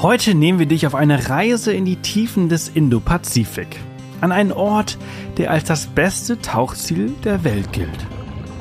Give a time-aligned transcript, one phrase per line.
[0.00, 3.80] Heute nehmen wir dich auf eine Reise in die Tiefen des Indo-Pazifik.
[4.20, 4.96] An einen Ort,
[5.38, 8.06] der als das beste Tauchziel der Welt gilt.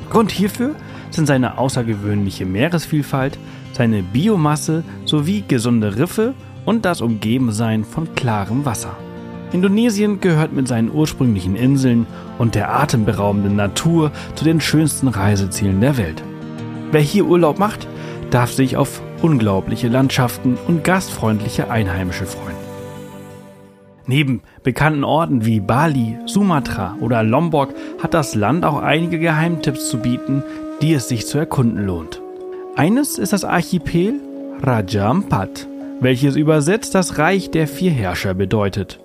[0.09, 0.73] Grund hierfür
[1.11, 3.37] sind seine außergewöhnliche Meeresvielfalt,
[3.73, 6.33] seine Biomasse sowie gesunde Riffe
[6.65, 8.97] und das Umgebensein von klarem Wasser.
[9.51, 12.07] Indonesien gehört mit seinen ursprünglichen Inseln
[12.39, 16.23] und der atemberaubenden Natur zu den schönsten Reisezielen der Welt.
[16.91, 17.87] Wer hier Urlaub macht,
[18.31, 22.55] darf sich auf unglaubliche Landschaften und gastfreundliche Einheimische freuen.
[24.05, 29.97] Neben bekannten Orten wie Bali, Sumatra oder Lombok hat das Land auch einige Geheimtipps zu
[29.97, 30.43] bieten,
[30.81, 32.21] die es sich zu erkunden lohnt.
[32.75, 34.13] Eines ist das Archipel
[34.61, 35.67] Raja Ampat,
[35.99, 38.99] welches übersetzt das Reich der vier Herrscher bedeutet.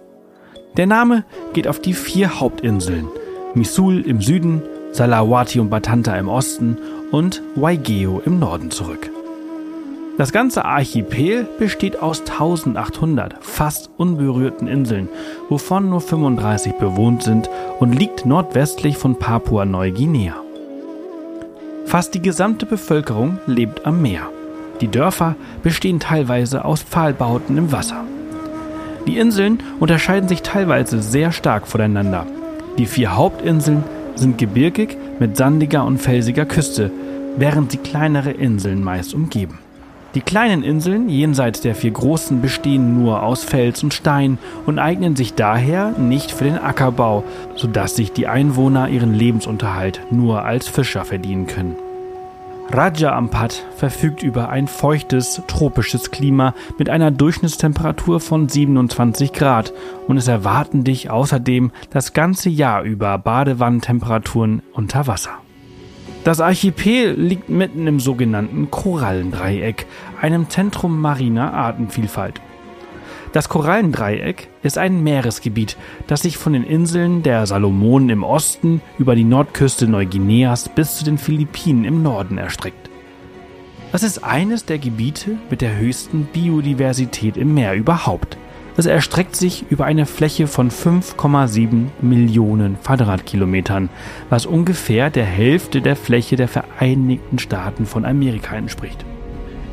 [0.76, 3.08] Der Name geht auf die vier Hauptinseln
[3.54, 6.78] Misul im Süden, Salawati und Batanta im Osten
[7.10, 9.10] und Waigeo im Norden zurück.
[10.18, 15.08] Das ganze Archipel besteht aus 1800 fast unberührten Inseln,
[15.48, 17.48] wovon nur 35 bewohnt sind
[17.80, 20.34] und liegt nordwestlich von Papua-Neuguinea.
[21.86, 24.28] Fast die gesamte Bevölkerung lebt am Meer.
[24.82, 28.04] Die Dörfer bestehen teilweise aus Pfahlbauten im Wasser.
[29.06, 32.26] Die Inseln unterscheiden sich teilweise sehr stark voneinander.
[32.76, 33.82] Die vier Hauptinseln
[34.14, 36.90] sind gebirgig mit sandiger und felsiger Küste,
[37.38, 39.58] während sie kleinere Inseln meist umgeben.
[40.14, 44.36] Die kleinen Inseln jenseits der vier großen bestehen nur aus Fels und Stein
[44.66, 47.24] und eignen sich daher nicht für den Ackerbau,
[47.56, 51.76] sodass sich die Einwohner ihren Lebensunterhalt nur als Fischer verdienen können.
[52.70, 59.72] Raja Ampat verfügt über ein feuchtes, tropisches Klima mit einer Durchschnittstemperatur von 27 Grad
[60.08, 65.38] und es erwarten dich außerdem das ganze Jahr über Badewannentemperaturen unter Wasser.
[66.24, 69.86] Das Archipel liegt mitten im sogenannten Korallendreieck,
[70.20, 72.40] einem Zentrum mariner Artenvielfalt.
[73.32, 79.16] Das Korallendreieck ist ein Meeresgebiet, das sich von den Inseln der Salomonen im Osten über
[79.16, 82.88] die Nordküste Neuguineas bis zu den Philippinen im Norden erstreckt.
[83.90, 88.38] Das ist eines der Gebiete mit der höchsten Biodiversität im Meer überhaupt.
[88.74, 93.90] Es erstreckt sich über eine Fläche von 5,7 Millionen Quadratkilometern,
[94.30, 99.04] was ungefähr der Hälfte der Fläche der Vereinigten Staaten von Amerika entspricht.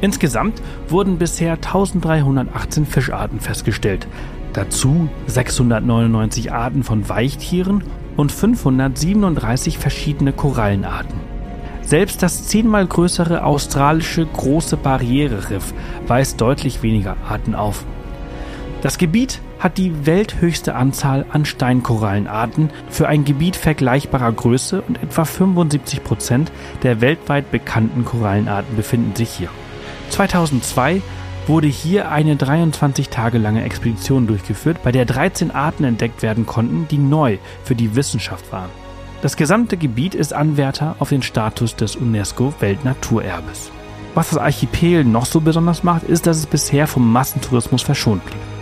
[0.02, 4.08] Insgesamt wurden bisher 1318 Fischarten festgestellt,
[4.52, 7.84] dazu 699 Arten von Weichtieren
[8.18, 11.20] und 537 verschiedene Korallenarten.
[11.82, 15.74] Selbst das zehnmal größere australische Große Barriere-Riff
[16.06, 17.86] weist deutlich weniger Arten auf.
[18.82, 25.26] Das Gebiet hat die welthöchste Anzahl an Steinkorallenarten für ein Gebiet vergleichbarer Größe und etwa
[25.26, 26.50] 75 Prozent
[26.84, 29.50] der weltweit bekannten Korallenarten befinden sich hier.
[30.12, 31.02] 2002
[31.46, 36.88] wurde hier eine 23 Tage lange Expedition durchgeführt, bei der 13 Arten entdeckt werden konnten,
[36.90, 38.70] die neu für die Wissenschaft waren.
[39.22, 43.72] Das gesamte Gebiet ist Anwärter auf den Status des UNESCO Weltnaturerbes.
[44.16, 48.59] Was das Archipel noch so besonders macht, ist, dass es bisher vom Massentourismus verschont blieb.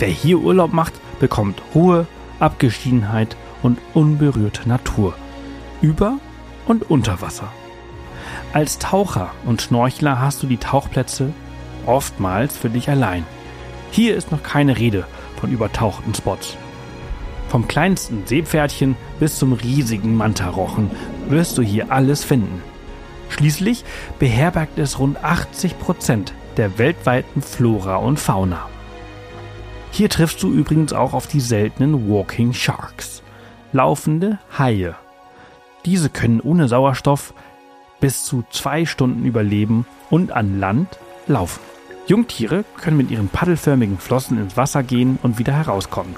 [0.00, 2.06] Wer hier Urlaub macht, bekommt Ruhe,
[2.38, 5.12] Abgeschiedenheit und unberührte Natur.
[5.82, 6.18] Über
[6.66, 7.52] und unter Wasser.
[8.54, 11.34] Als Taucher und Schnorchler hast du die Tauchplätze
[11.84, 13.26] oftmals für dich allein.
[13.90, 15.04] Hier ist noch keine Rede
[15.38, 16.56] von übertauchten Spots.
[17.50, 20.90] Vom kleinsten Seepferdchen bis zum riesigen Mantarochen
[21.28, 22.62] wirst du hier alles finden.
[23.28, 23.84] Schließlich
[24.18, 28.66] beherbergt es rund 80 Prozent der weltweiten Flora und Fauna.
[29.92, 33.22] Hier triffst du übrigens auch auf die seltenen Walking Sharks,
[33.72, 34.94] laufende Haie.
[35.84, 37.34] Diese können ohne Sauerstoff
[38.00, 41.60] bis zu zwei Stunden überleben und an Land laufen.
[42.06, 46.14] Jungtiere können mit ihren paddelförmigen Flossen ins Wasser gehen und wieder herauskommen.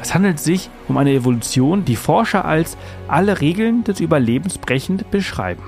[0.00, 2.76] Es handelt sich um eine Evolution, die Forscher als
[3.08, 5.62] alle Regeln des Überlebens brechend beschreiben.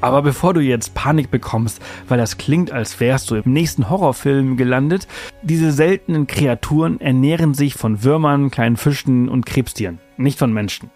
[0.00, 4.56] Aber bevor du jetzt Panik bekommst, weil das klingt, als wärst du im nächsten Horrorfilm
[4.56, 5.06] gelandet,
[5.42, 10.90] diese seltenen Kreaturen ernähren sich von Würmern, kleinen Fischen und Krebstieren, nicht von Menschen.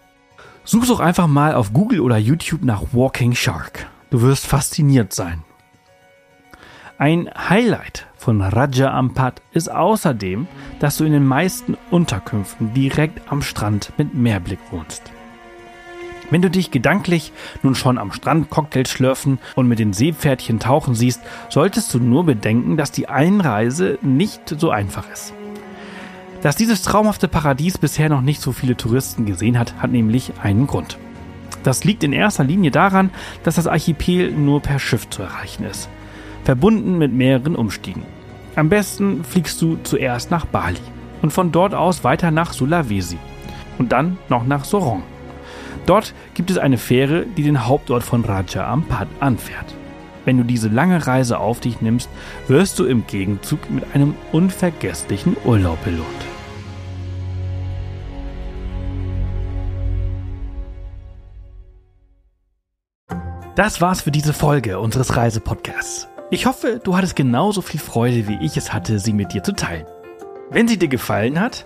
[0.63, 3.87] Such doch einfach mal auf Google oder YouTube nach Walking Shark.
[4.09, 5.43] Du wirst fasziniert sein.
[6.97, 10.47] Ein Highlight von Raja Ampat ist außerdem,
[10.79, 15.11] dass du in den meisten Unterkünften direkt am Strand mit Meerblick wohnst.
[16.31, 17.31] Wenn du dich gedanklich
[17.61, 22.25] nun schon am Strand Cocktails schlürfen und mit den Seepferdchen tauchen siehst, solltest du nur
[22.25, 25.33] bedenken, dass die Einreise nicht so einfach ist.
[26.41, 30.67] Dass dieses traumhafte Paradies bisher noch nicht so viele Touristen gesehen hat, hat nämlich einen
[30.67, 30.97] Grund.
[31.63, 33.09] Das liegt in erster Linie daran,
[33.43, 35.89] dass das Archipel nur per Schiff zu erreichen ist,
[36.43, 38.03] verbunden mit mehreren Umstiegen.
[38.55, 40.79] Am besten fliegst du zuerst nach Bali
[41.21, 43.17] und von dort aus weiter nach Sulawesi
[43.77, 45.03] und dann noch nach Sorong.
[45.85, 49.75] Dort gibt es eine Fähre, die den Hauptort von Raja Ampat anfährt.
[50.25, 52.09] Wenn du diese lange Reise auf dich nimmst,
[52.47, 56.07] wirst du im Gegenzug mit einem unvergesslichen Urlaub belohnt.
[63.55, 66.09] Das war's für diese Folge unseres Reisepodcasts.
[66.29, 69.53] Ich hoffe, du hattest genauso viel Freude, wie ich es hatte, sie mit dir zu
[69.53, 69.85] teilen.
[70.49, 71.65] Wenn sie dir gefallen hat,